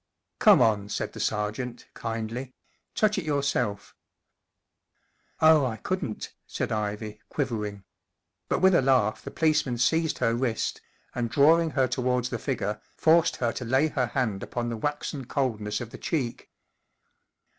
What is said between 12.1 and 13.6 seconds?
the figure, forced her